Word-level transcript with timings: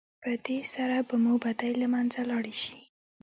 په 0.23 0.31
دې 0.45 0.59
سره 0.73 0.97
به 1.07 1.15
مو 1.23 1.33
بدۍ 1.43 1.71
له 1.81 1.87
منځه 1.93 2.21
لاړې 2.29 2.55
شي. 2.63 2.79